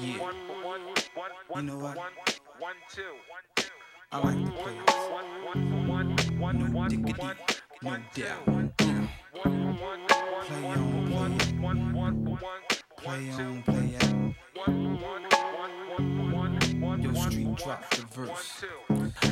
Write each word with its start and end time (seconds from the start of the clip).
Yeah. 0.00 0.32
You 1.56 1.62
know 1.62 1.78
what? 1.78 1.98
I 4.10 4.18
like 4.18 4.44
the 4.44 4.50
players. 4.50 4.84
No 6.42 6.88
diggity, 6.88 7.22
no 7.82 7.96
doubt. 8.14 8.44
Play 10.46 10.64
on, 10.64 11.04
play 11.06 11.24
on, 11.64 12.38
Play 12.96 13.30
on, 13.30 13.62
play 13.62 13.96
out. 13.96 15.33
Street 17.30 17.56
drop 17.56 17.90
the 17.90 18.04
verse. 18.12 18.64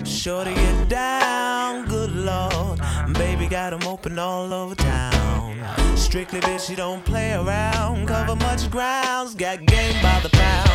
Shorty 0.04 0.54
get 0.54 0.88
down, 0.88 1.86
good 1.86 2.12
lord. 2.12 2.80
Baby 3.14 3.46
got 3.46 3.74
'em 3.74 3.82
open 3.86 4.18
all 4.18 4.52
over 4.52 4.74
town. 4.74 5.59
Strictly 5.96 6.41
bitch, 6.41 6.66
she 6.68 6.74
don't 6.74 7.05
play 7.05 7.32
around. 7.34 8.06
Cover 8.06 8.36
much 8.36 8.70
grounds, 8.70 9.34
got 9.34 9.64
game 9.66 9.96
by 10.02 10.18
the 10.20 10.30
pound. 10.30 10.70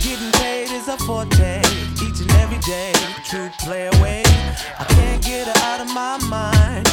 Getting 0.00 0.30
paid 0.32 0.70
is 0.70 0.86
a 0.88 0.96
forte, 0.98 1.62
each 2.04 2.20
and 2.20 2.32
every 2.42 2.58
day. 2.58 2.92
True 3.28 3.50
play 3.60 3.88
away. 3.94 4.22
I 4.78 4.84
can't 4.84 5.22
get 5.24 5.48
her 5.48 5.58
out 5.70 5.80
of 5.80 5.88
my 5.92 6.16
mind. 6.28 6.86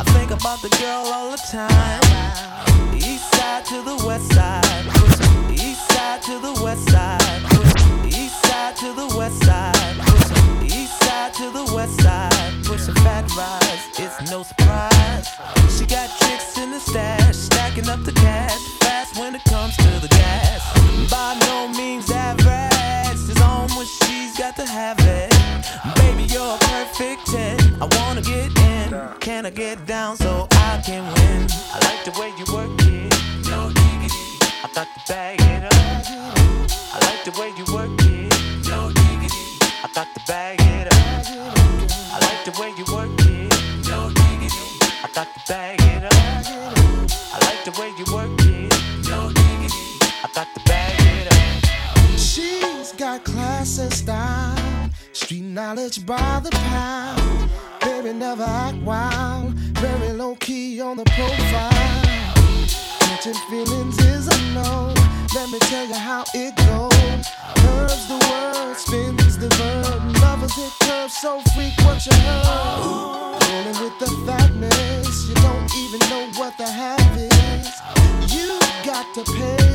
I 0.00 0.04
think 0.14 0.30
about 0.30 0.62
the 0.62 0.70
girl 0.80 1.04
all 1.16 1.30
the 1.30 1.42
time. 1.50 2.02
East 2.94 3.26
side 3.34 3.64
to 3.66 3.82
the 3.82 3.96
west 4.06 4.32
side. 4.32 4.84
East 5.50 5.82
side 5.92 6.22
to 6.22 6.38
the 6.38 6.54
west 6.62 6.88
side. 6.90 7.77
To 8.78 8.92
the 8.92 9.12
west 9.18 9.42
side. 9.42 9.74
East 10.62 11.02
side 11.02 11.34
to 11.34 11.50
the 11.50 11.64
west 11.74 12.00
side. 12.00 12.64
Push 12.64 12.86
a 12.86 12.94
fat 13.02 13.28
rise, 13.36 13.98
it's 13.98 14.30
no 14.30 14.44
surprise. 14.44 15.26
She 15.76 15.84
got 15.84 16.08
tricks 16.20 16.56
in 16.58 16.70
the 16.70 16.78
stash, 16.78 17.34
stacking 17.34 17.88
up 17.88 18.04
the 18.04 18.12
cash. 18.12 18.56
Fast 18.78 19.18
when 19.18 19.34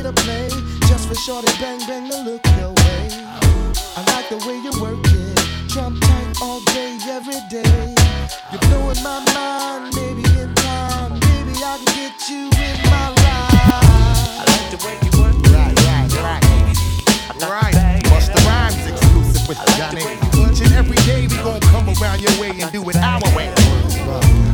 to 0.02 0.12
play 0.12 0.48
just 0.88 1.08
for 1.08 1.14
shorty 1.14 1.52
bang 1.60 1.80
bang 1.86 2.10
to 2.10 2.18
look 2.22 2.42
your 2.58 2.70
way. 2.72 3.08
I 3.96 4.00
like 4.12 4.28
the 4.28 4.38
way 4.46 4.58
you 4.58 4.72
work 4.80 4.98
it, 5.04 5.68
trump 5.70 6.00
tight 6.00 6.42
all 6.42 6.60
day, 6.74 6.98
every 7.08 7.40
day. 7.48 7.94
You're 8.50 8.60
blowing 8.68 9.02
my 9.02 9.20
mind, 9.34 9.94
maybe 9.94 10.24
in 10.40 10.54
time, 10.54 11.12
baby 11.20 11.54
I 11.62 11.78
can 11.78 11.92
get 11.96 12.28
you 12.28 12.44
in 12.66 12.76
my 12.90 13.06
ride. 13.22 13.54
I 14.40 14.44
like 14.52 14.68
the 14.74 14.80
way 14.86 14.96
you 15.04 15.10
work 15.20 15.34
it. 15.34 15.52
Right, 15.54 15.76
right, 15.88 16.12
right. 16.26 16.44
I 17.30 17.38
got 17.38 17.50
Right. 17.50 17.74
bag 17.74 18.02
Busta 18.04 18.38
Rhymes 18.46 18.86
exclusive 18.86 19.48
with 19.48 19.58
Johnny. 19.76 20.00
the 20.00 20.06
way 20.06 20.18
you 20.22 20.50
Each 20.52 20.60
and 20.62 20.72
every 20.74 20.96
day 21.08 21.26
we 21.26 21.36
gon' 21.42 21.60
come 21.72 21.88
around 22.00 22.20
your 22.20 22.34
way 22.40 22.50
and 22.60 22.70
do 22.72 22.88
it 22.90 22.96
our 22.96 23.20
way. 23.36 24.53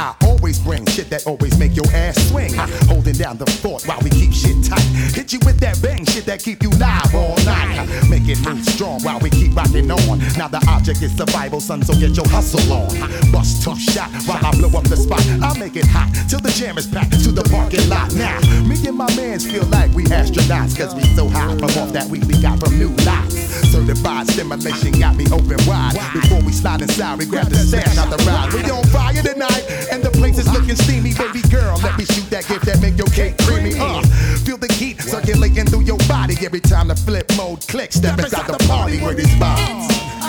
Thing. 0.00 0.39
Always 0.40 0.58
bring 0.58 0.86
shit 0.86 1.10
that 1.10 1.26
always 1.26 1.58
make 1.58 1.76
your 1.76 1.84
ass 1.92 2.16
swing. 2.30 2.54
Holding 2.88 3.12
down 3.12 3.36
the 3.36 3.44
fort 3.60 3.84
while 3.84 4.00
we 4.00 4.08
keep 4.08 4.32
shit 4.32 4.64
tight. 4.64 4.80
Hit 5.12 5.34
you 5.34 5.38
with 5.44 5.60
that 5.60 5.76
bang 5.82 6.02
shit 6.06 6.24
that 6.24 6.42
keep 6.42 6.62
you 6.62 6.70
live 6.80 7.14
all 7.14 7.36
night. 7.44 7.84
Make 8.08 8.24
it 8.26 8.40
move 8.48 8.64
strong 8.64 9.02
while 9.02 9.20
we 9.20 9.28
keep 9.28 9.54
rocking 9.54 9.90
on. 9.90 10.18
Now 10.40 10.48
the 10.48 10.64
object 10.66 11.02
is 11.02 11.14
survival, 11.14 11.60
son, 11.60 11.82
so 11.82 11.92
get 11.92 12.16
your 12.16 12.26
hustle 12.26 12.72
on. 12.72 12.88
Bust 13.30 13.62
tough 13.62 13.78
shot 13.78 14.08
while 14.24 14.40
I 14.40 14.50
blow 14.56 14.72
up 14.78 14.88
the 14.88 14.96
spot. 14.96 15.20
I 15.44 15.52
make 15.58 15.76
it 15.76 15.84
hot 15.84 16.08
till 16.26 16.40
the 16.40 16.50
jam 16.56 16.78
is 16.78 16.86
packed 16.86 17.20
to 17.22 17.32
the 17.32 17.44
parking 17.52 17.86
lot. 17.90 18.14
Now, 18.14 18.40
me 18.64 18.80
and 18.88 18.96
my 18.96 19.14
mans 19.16 19.44
feel 19.44 19.66
like 19.66 19.92
we 19.92 20.04
astronauts, 20.04 20.72
cause 20.74 20.94
we 20.94 21.02
so 21.12 21.28
high 21.28 21.52
from 21.58 21.68
off 21.76 21.92
that 21.92 22.08
weed 22.08 22.24
we 22.24 22.40
got 22.40 22.58
from 22.60 22.78
new 22.78 22.96
lots. 23.04 23.36
Certified 23.68 24.26
stimulation 24.28 24.92
got 24.98 25.16
me 25.16 25.26
open 25.30 25.60
wide. 25.68 26.00
Before 26.14 26.40
we 26.40 26.52
slide 26.52 26.80
inside, 26.80 27.18
we 27.18 27.26
grab 27.26 27.48
the 27.48 27.56
stash 27.56 27.98
out 27.98 28.08
the 28.08 28.16
ride. 28.24 28.54
We 28.54 28.64
on 28.70 28.84
fire 28.88 29.22
tonight, 29.22 29.68
and 29.92 30.02
the 30.02 30.10
place 30.10 30.38
is 30.40 30.52
looking 30.52 30.76
steamy. 30.76 31.12
Baby 31.14 31.42
girl, 31.48 31.78
let 31.82 31.96
me 31.98 32.04
shoot 32.04 32.28
that 32.30 32.46
gift 32.48 32.64
that 32.66 32.80
make 32.80 32.96
your 32.96 33.06
cake 33.08 33.36
creamy. 33.38 33.74
Uh, 33.78 34.02
feel 34.44 34.56
the 34.56 34.72
heat 34.72 35.00
circulating 35.00 35.66
through 35.66 35.82
your 35.82 35.98
body 36.08 36.34
every 36.44 36.60
time 36.60 36.88
the 36.88 36.94
Flipmode 36.94 37.66
clicks. 37.68 37.96
Step 37.96 38.18
inside 38.18 38.46
the 38.46 38.58
party 38.66 38.98
where 39.00 39.14
this 39.14 39.30
vibes. 39.34 40.19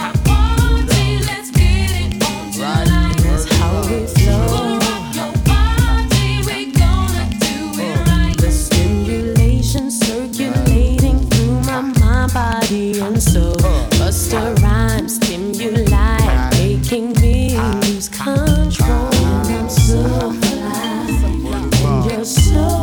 So 22.31 22.80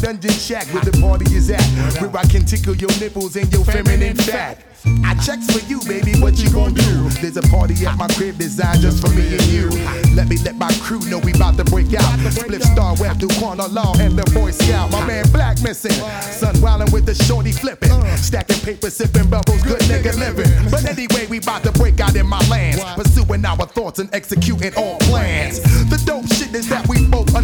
dungeon 0.00 0.30
shack 0.30 0.66
where 0.74 0.84
the 0.84 0.92
party 1.00 1.26
is 1.34 1.50
at. 1.50 1.62
Where 2.00 2.14
I 2.16 2.24
can 2.26 2.44
tickle 2.44 2.74
your 2.74 2.90
nipples 3.00 3.36
and 3.36 3.52
your 3.52 3.64
feminine 3.64 4.16
fat. 4.16 4.58
I 5.04 5.14
checks 5.14 5.50
for 5.50 5.64
you, 5.66 5.80
baby. 5.82 6.18
What 6.20 6.38
you 6.38 6.50
gonna 6.50 6.74
do? 6.74 7.08
There's 7.20 7.36
a 7.36 7.42
party 7.42 7.74
at 7.86 7.96
my 7.96 8.06
crib 8.08 8.38
designed 8.38 8.82
just 8.82 9.00
for 9.00 9.10
me 9.10 9.26
and 9.34 9.46
you. 9.46 9.68
Let 10.14 10.28
me 10.28 10.36
let 10.44 10.56
my 10.56 10.72
crew 10.80 11.00
know 11.10 11.18
we 11.18 11.32
about 11.32 11.56
to 11.56 11.64
break 11.64 11.92
out. 11.94 12.18
Split 12.30 12.62
star 12.62 12.94
web 13.00 13.18
through 13.18 13.34
corner 13.40 13.66
law 13.68 13.94
and 13.98 14.16
the 14.16 14.24
Boy 14.30 14.50
Scout. 14.50 14.92
My 14.92 15.04
man 15.06 15.24
Black 15.32 15.60
missing. 15.62 15.92
Sun 16.20 16.56
wildin' 16.56 16.92
with 16.92 17.06
the 17.06 17.14
shorty 17.14 17.52
flipping. 17.52 17.90
Stacking 18.16 18.60
paper, 18.60 18.90
sipping 18.90 19.28
bubbles, 19.28 19.62
good 19.62 19.80
nigga 19.82 20.16
living. 20.18 20.50
But 20.70 20.84
anyway, 20.84 21.26
we 21.26 21.38
about 21.38 21.64
to 21.64 21.72
break 21.72 22.00
out 22.00 22.14
in 22.14 22.26
my 22.26 22.40
lands. 22.48 22.82
Pursuing 22.94 23.44
our 23.44 23.66
thoughts 23.66 23.98
and 23.98 24.12
executing 24.14 24.74
all 24.76 24.98
plans. 25.00 25.60
The 25.90 26.00
dope 26.06 26.26
shit 26.28 26.54
is 26.54 26.68
that 26.68 26.85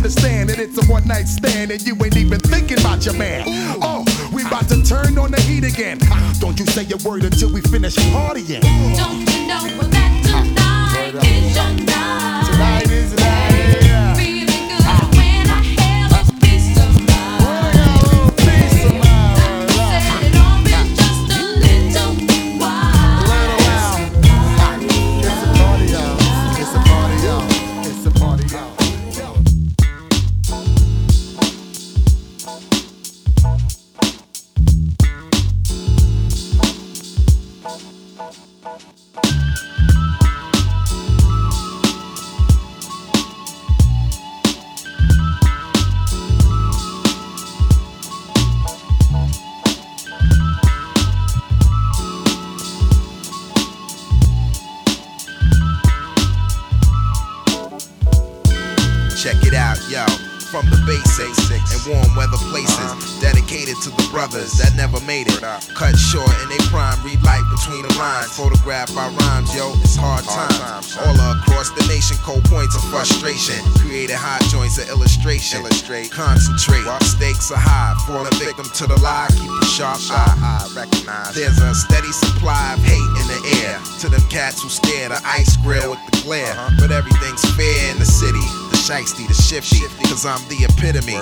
understand 0.04 0.50
that 0.50 0.58
it's 0.58 0.76
a 0.82 0.84
one 0.90 1.06
night 1.06 1.28
stand 1.28 1.70
and 1.70 1.80
you 1.86 1.94
ain't 2.04 2.16
even 2.16 2.40
thinking 2.40 2.76
about 2.80 3.04
your 3.04 3.14
man. 3.14 3.44
Oh, 3.80 4.04
we 4.32 4.44
about 4.44 4.68
to 4.70 4.82
turn 4.82 5.16
on 5.16 5.30
the 5.30 5.40
heat 5.42 5.62
again. 5.62 6.00
Don't 6.40 6.58
you 6.58 6.66
say 6.66 6.84
a 6.90 6.96
word 7.08 7.22
until 7.22 7.52
we 7.52 7.60
finish 7.60 7.94
partying. 8.10 8.62
Don't 8.96 9.20
you 9.30 9.46
know 9.46 9.62
that 9.90 10.10
tonight 10.26 11.24
is 11.24 11.54
your 11.54 11.91
victim 79.02 79.08
to 79.08 79.08
the 79.08 79.08
lie. 79.08 79.28
Keep 79.30 79.50
a 79.50 79.66
sharp 79.66 79.98
eye. 80.10 80.68
Recognize. 80.74 81.34
There's 81.34 81.58
a 81.58 81.74
steady 81.74 82.12
supply 82.12 82.74
of 82.74 82.80
hate 82.80 83.10
in 83.20 83.26
the 83.26 83.40
air. 83.62 83.78
To 84.00 84.08
them 84.08 84.22
cats 84.30 84.62
who 84.62 84.68
stare 84.68 85.08
the 85.08 85.20
ice 85.24 85.56
grill 85.58 85.90
with 85.90 86.00
the 86.10 86.22
glare. 86.22 86.52
Uh-huh. 86.52 86.76
But 86.78 86.90
everything's 86.90 87.44
fair 87.56 87.90
in 87.90 87.98
the 87.98 88.06
city. 88.06 88.42
The 88.70 88.78
shiesty, 88.78 89.26
the 89.26 89.34
shifty. 89.34 89.82
Cause 90.08 90.26
I'm 90.26 90.42
the 90.48 90.64
epitome 90.64 91.16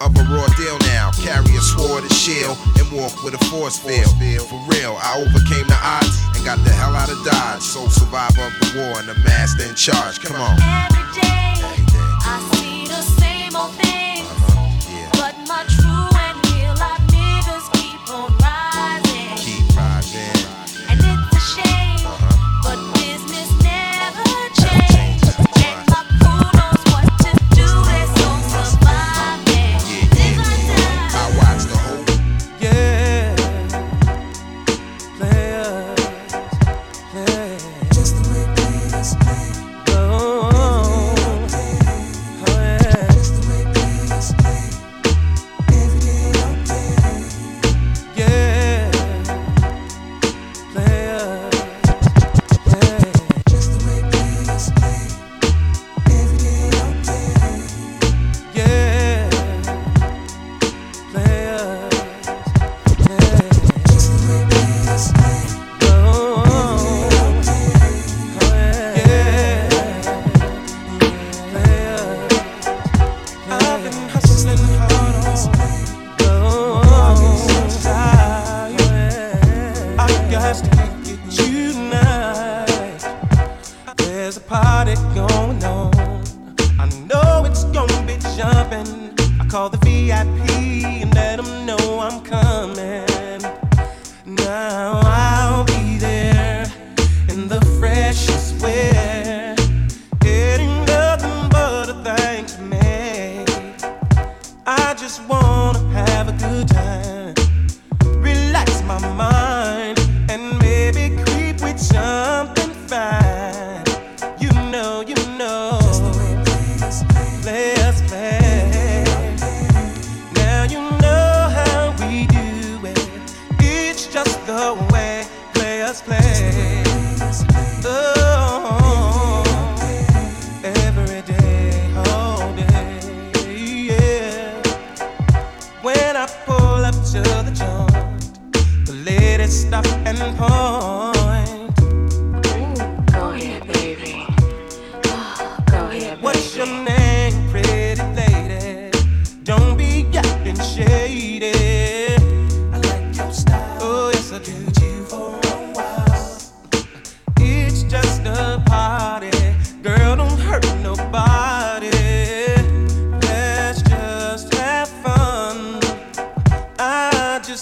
of 0.00 0.14
a 0.14 0.22
raw 0.30 0.46
deal 0.54 0.78
now. 0.94 1.10
Carry 1.18 1.54
a 1.56 1.60
sword 1.60 2.02
and 2.02 2.12
shield 2.12 2.56
and 2.78 2.86
walk 2.92 3.22
with 3.22 3.34
a 3.34 3.42
force 3.50 3.78
field. 3.78 4.10
For 4.46 4.60
real, 4.70 4.96
I 4.98 5.18
overcame 5.18 5.66
the 5.66 5.78
odds 5.82 6.14
and 6.34 6.44
got 6.44 6.62
the 6.64 6.70
hell 6.70 6.94
out 6.94 7.10
of 7.10 7.18
Dodge. 7.24 7.62
Sole 7.62 7.90
survivor 7.90 8.46
of 8.46 8.54
the 8.62 8.68
war 8.78 8.98
and 8.98 9.08
the 9.08 9.14
master 9.26 9.66
in 9.66 9.74
charge. 9.74 10.20
Come 10.20 10.40
on. 10.40 10.58
Every 10.62 11.20
day, 11.20 11.47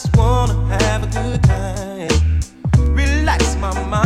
just 0.07 0.17
wanna 0.17 0.55
have 0.83 1.03
a 1.03 1.07
good 1.07 1.43
time. 1.43 2.95
Relax 2.95 3.57
my 3.57 3.73
mind 3.85 4.06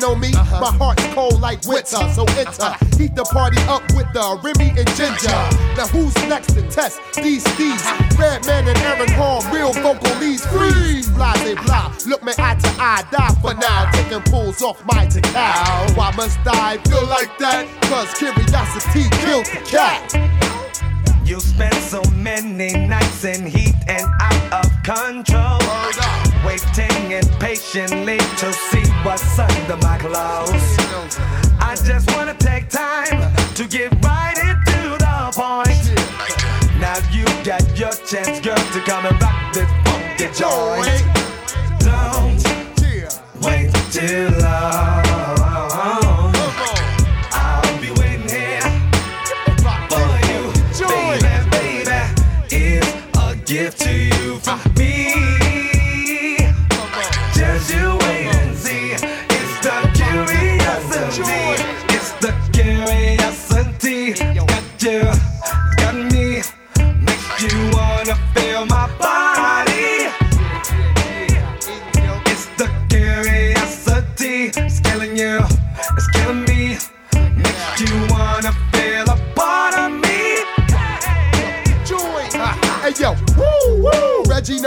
gun 0.00 0.10
on 0.10 0.20
me. 0.20 0.32
Uh-huh. 0.34 0.60
My 0.60 0.72
heart's 0.76 1.04
cold 1.14 1.40
like 1.40 1.64
winter, 1.66 2.02
so 2.12 2.24
enter. 2.38 2.72
Heat 2.96 3.14
the 3.14 3.24
party 3.24 3.58
up 3.68 3.82
with 3.94 4.10
the 4.12 4.38
Remy 4.42 4.70
and 4.78 4.88
Ginger. 4.96 5.30
Uh-huh. 5.30 5.76
Now 5.76 5.86
who's 5.88 6.14
next 6.28 6.54
to 6.54 6.62
test 6.70 7.00
these 7.14 7.42
steeds? 7.54 7.82
Uh-huh. 7.82 8.22
Redman 8.22 8.68
and 8.68 8.78
Aaron 8.78 9.12
Hall, 9.12 9.42
real 9.52 9.72
vocal 9.72 10.14
leads. 10.18 10.46
Freeze, 10.46 11.08
blase 11.10 11.54
blah. 11.64 11.94
Look 12.06 12.22
me 12.22 12.32
eye 12.38 12.54
to 12.54 12.68
eye, 12.78 13.04
die 13.10 13.34
for 13.40 13.54
now. 13.54 13.90
Taking 13.92 14.22
pulls 14.22 14.62
off 14.62 14.84
my 14.84 15.06
cow. 15.06 15.86
Why 15.94 16.12
must 16.16 16.38
I 16.46 16.78
feel 16.88 17.06
like 17.06 17.36
that? 17.38 17.66
Cause 17.82 18.12
curiosity 18.14 19.08
killed 19.22 19.46
the 19.46 19.62
cat. 19.66 20.34
You 21.24 21.40
spent 21.40 21.74
so 21.74 22.02
many 22.10 22.86
nights 22.86 23.24
in 23.24 23.46
heat 23.46 23.74
and 23.88 24.06
out 24.20 24.64
of 24.64 24.82
control. 24.82 26.23
Waiting 26.44 27.12
impatiently 27.12 28.18
to 28.18 28.52
see 28.52 28.86
what's 29.02 29.38
under 29.38 29.76
my 29.78 29.98
clothes. 29.98 30.76
I 31.58 31.74
just 31.84 32.14
wanna 32.14 32.34
take 32.34 32.68
time 32.68 33.34
to 33.54 33.66
get 33.66 33.92
right 34.04 34.36
into 34.36 34.96
the 34.98 35.32
point. 35.34 35.84
Now 36.78 36.98
you 37.10 37.24
got 37.44 37.62
your 37.78 37.92
chance, 38.06 38.40
girl, 38.40 38.56
to 38.56 38.80
come 38.84 39.06
and 39.06 39.20
rock 39.22 39.54
this 39.54 39.70
funky 39.84 40.28
joint. 40.38 41.02
Don't 41.80 42.42
wait 43.42 43.72
too 43.90 44.28
long. 44.40 45.23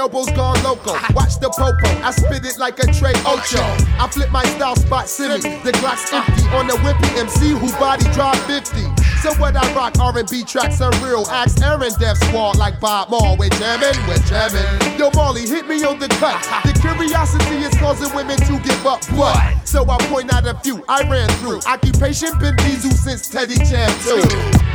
Bonobos 0.08 0.36
gone 0.36 0.62
loco. 0.64 0.94
Watch 1.14 1.40
the 1.40 1.50
popo, 1.50 1.88
I 2.04 2.12
spit 2.12 2.46
it 2.46 2.58
like 2.58 2.80
a 2.80 2.88
Trey 2.94 3.14
Ocho. 3.26 3.64
I 4.00 4.08
flip 4.12 4.32
my 4.32 4.44
style 4.46 4.76
spot 4.76 5.08
silly. 5.08 5.40
The 5.40 5.72
Glock's 5.80 6.12
empty 6.14 6.44
on 6.56 6.68
the 6.68 6.74
wimpy 6.84 7.10
MC 7.18 7.50
who 7.50 7.70
body 7.80 8.06
drop 8.14 8.36
50. 8.48 8.82
So 9.22 9.34
what 9.36 9.56
I 9.56 9.74
rock 9.74 10.00
R&B 10.00 10.44
tracks 10.44 10.80
are 10.82 10.92
real. 11.04 11.26
Ask 11.28 11.62
Aaron 11.62 11.92
Def 12.00 12.18
Squad 12.18 12.58
like 12.58 12.80
Bob 12.80 13.10
Moore. 13.10 13.36
We're 13.38 13.50
jamming, 13.50 13.98
we're 14.08 14.22
jamming. 14.30 15.00
Yo 15.00 15.10
Marley, 15.16 15.48
hit 15.48 15.68
me 15.68 15.84
on 15.84 16.00
the 16.00 16.08
cut. 16.08 16.42
The 16.64 16.78
curiosity 16.80 17.58
is 17.58 17.74
causing 17.78 18.14
women 18.16 18.38
to 18.38 18.60
give 18.60 18.86
up 18.86 19.04
what? 19.14 19.68
So 19.68 19.90
I 19.90 19.98
point 20.08 20.32
out 20.34 20.48
a 20.48 20.54
few 20.60 20.84
I 20.88 21.02
ran 21.10 21.30
through. 21.40 21.62
Occupation 21.66 22.38
been 22.40 22.56
Diesel 22.58 22.92
since 22.92 23.28
Teddy 23.28 23.56
Jam 23.56 23.92
too. 24.02 24.67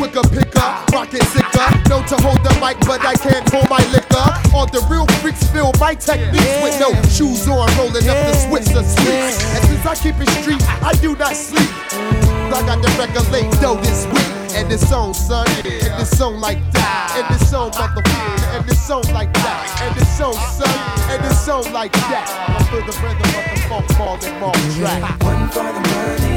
Quicker 0.00 0.24
picker, 0.32 0.70
rocket 0.96 1.22
sicker. 1.28 1.68
Known 1.90 2.08
to 2.08 2.16
hold 2.24 2.40
the 2.40 2.56
mic, 2.56 2.80
but 2.88 3.04
I 3.04 3.12
can't 3.20 3.46
hold 3.52 3.68
my 3.68 3.84
liquor. 3.92 4.56
All 4.56 4.64
the 4.64 4.80
real 4.88 5.04
freaks 5.20 5.44
feel 5.52 5.72
my 5.78 5.94
techniques 5.94 6.56
with 6.64 6.80
no 6.80 6.88
shoes 7.12 7.46
on, 7.46 7.68
rolling 7.76 8.08
up 8.08 8.16
the 8.24 8.32
Switzer 8.48 8.82
streets. 8.82 9.44
And 9.52 9.62
since 9.68 9.84
I 9.84 9.94
keep 9.94 10.16
it 10.16 10.30
street, 10.40 10.62
I 10.80 10.94
do 11.04 11.14
not 11.16 11.36
sleep. 11.36 11.68
I 12.48 12.64
got 12.64 12.80
the 12.80 12.88
record 12.96 13.28
late 13.30 13.52
though 13.60 13.76
this 13.76 14.06
week. 14.06 14.24
And 14.56 14.72
it's 14.72 14.88
song, 14.88 15.12
son, 15.12 15.46
and 15.46 15.64
this 16.00 16.16
song 16.16 16.40
like 16.40 16.58
that, 16.72 17.14
and 17.14 17.36
it's 17.36 17.48
song, 17.48 17.70
motherfucker, 17.70 18.56
and 18.56 18.64
this 18.66 18.82
song 18.84 19.04
like 19.14 19.32
that, 19.34 19.62
and 19.84 19.96
it's 19.96 20.10
song, 20.18 20.34
son, 20.34 20.66
and 21.12 21.22
this 21.22 21.38
song 21.44 21.70
like 21.72 21.92
that. 22.10 22.26
I 22.26 22.58
feel 22.66 22.82
the 22.82 22.90
rhythm 22.98 23.30
of 23.30 23.44
the 23.52 23.58
funk 23.68 24.24
and 24.26 24.40
ball 24.40 24.52
track. 24.74 25.22
One 25.22 25.48
for 25.54 25.62
the 25.62 25.78
money, 25.78 26.29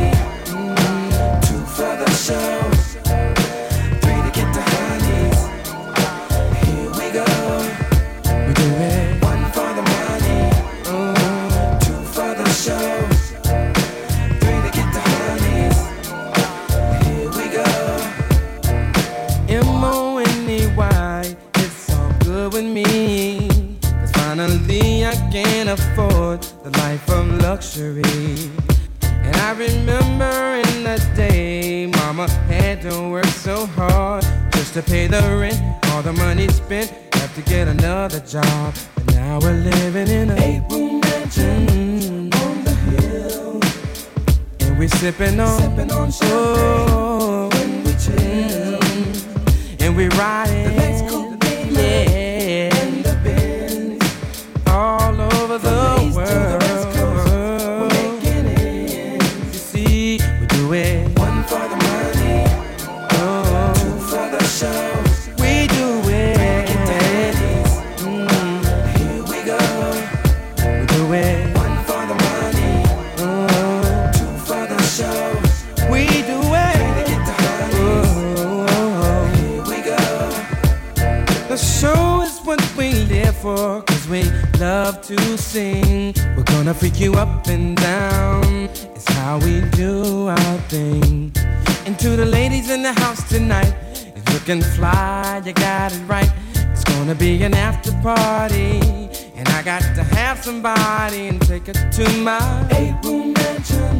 somebody 100.44 101.28
and 101.30 101.42
take 101.48 101.70
it 101.70 101.78
to 101.94 102.04
my 102.18 102.68
Eight 102.72 102.94
room 103.06 103.32
mansion 103.32 103.98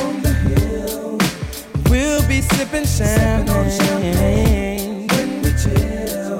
on 0.00 0.22
the 0.22 0.32
hill. 0.32 1.18
We'll 1.90 2.26
be 2.26 2.40
sipping 2.40 2.86
champagne, 2.86 3.46
Sipping 3.46 3.54
on 3.54 3.70
champagne. 3.70 5.08
When 5.08 5.42
we 5.42 5.50
chill, 5.62 6.38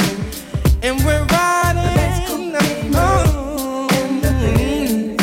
And 0.82 1.04
we're 1.04 1.26
riding 1.26 2.52
the 2.56 2.64
moon. 2.97 5.16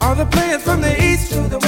All 0.00 0.14
the 0.14 0.24
players 0.26 0.62
from 0.62 0.80
the 0.80 0.94
east 1.04 1.32
to 1.32 1.40
the 1.54 1.60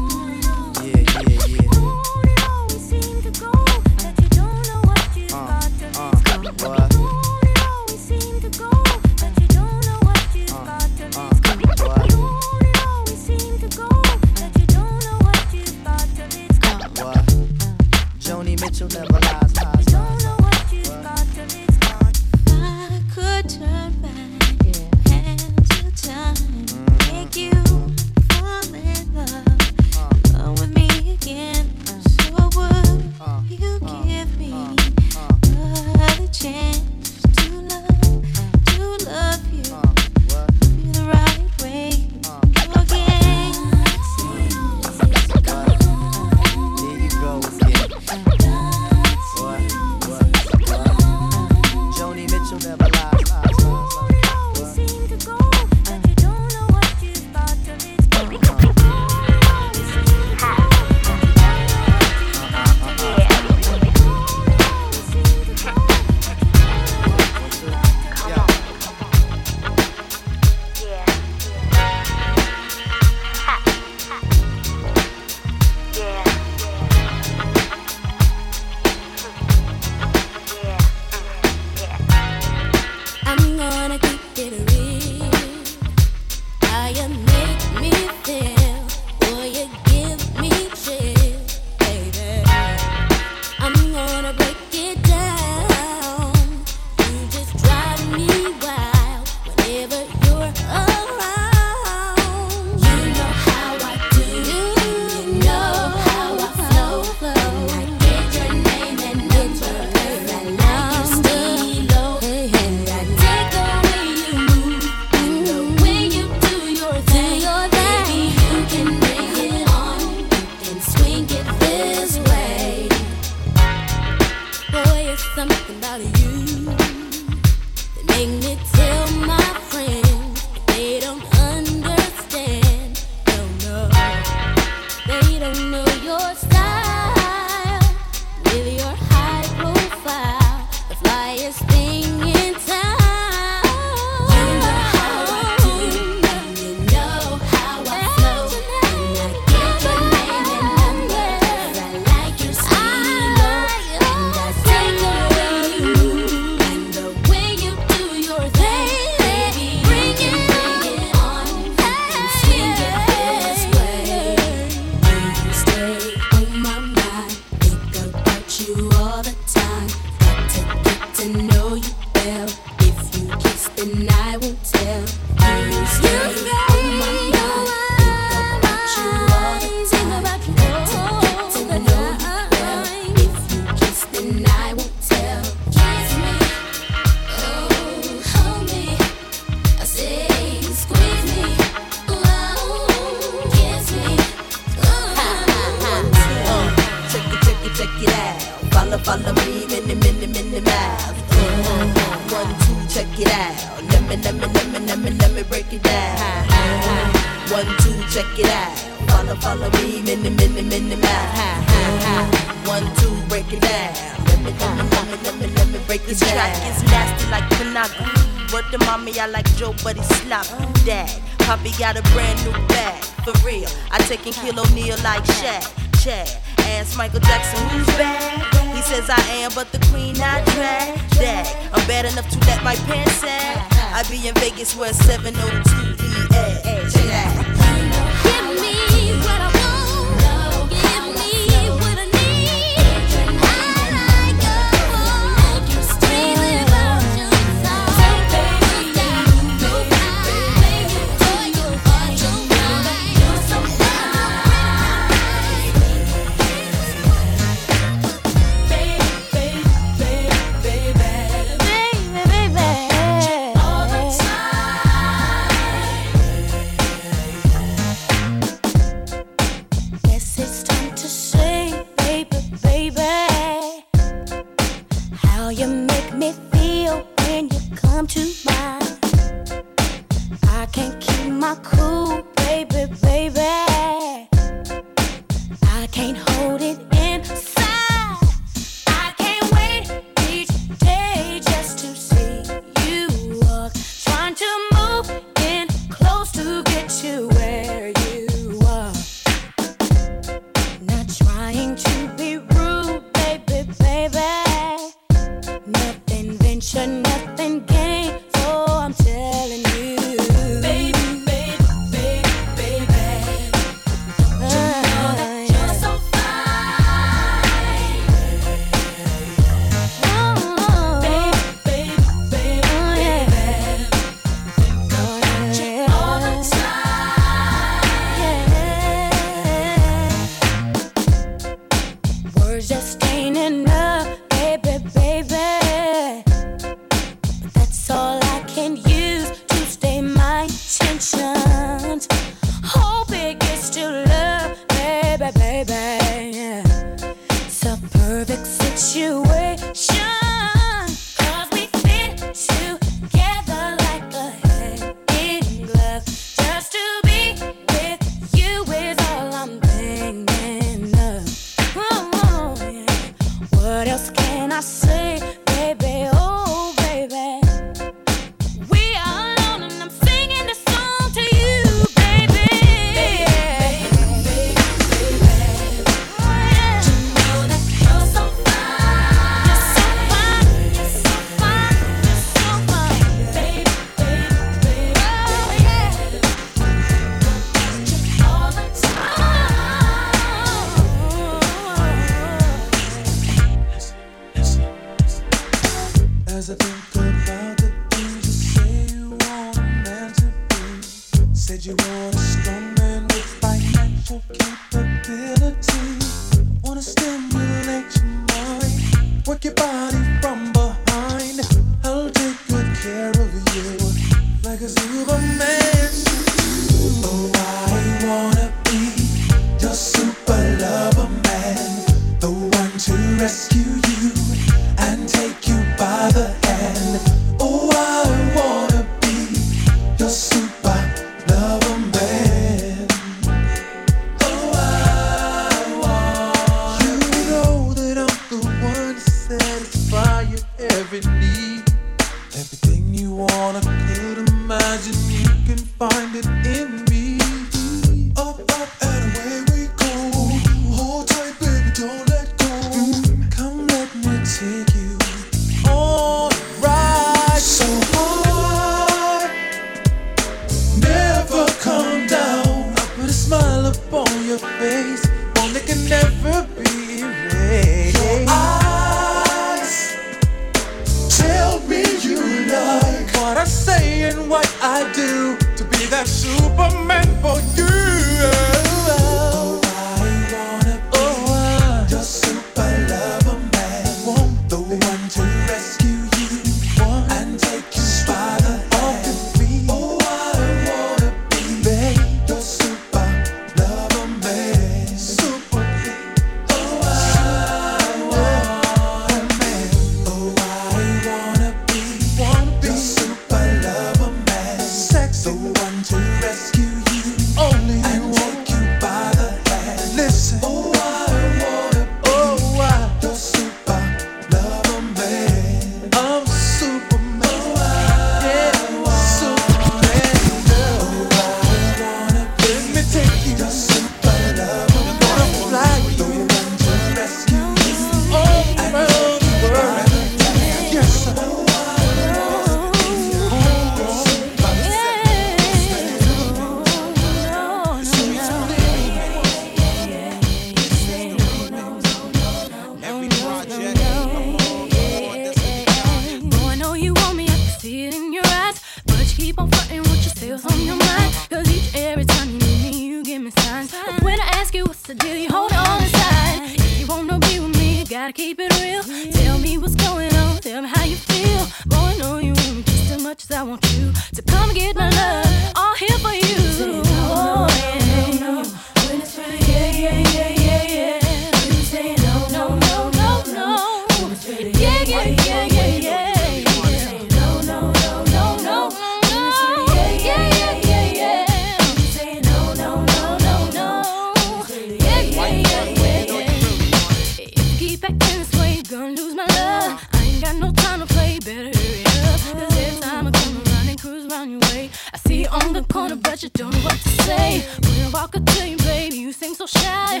seem 599.22 599.34
so 599.34 599.46
shy. 599.46 600.00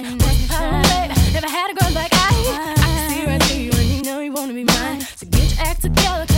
Never 1.32 1.48
had 1.48 1.70
a 1.70 1.74
girl 1.74 1.92
like 1.94 2.12
I. 2.12 2.74
I 2.74 2.74
can 2.74 3.10
see 3.10 3.24
right 3.24 3.42
through 3.44 3.60
you, 3.60 3.70
and 3.70 3.88
you 3.88 4.02
know 4.02 4.18
you 4.18 4.32
wanna 4.32 4.52
be 4.52 4.64
mine. 4.64 5.00
So 5.16 5.26
get 5.26 5.54
your 5.54 5.66
act 5.66 5.82
together. 5.82 6.31